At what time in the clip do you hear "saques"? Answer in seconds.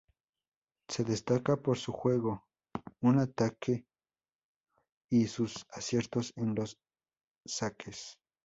7.45-8.17